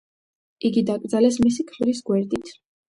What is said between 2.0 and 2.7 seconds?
გვერდით.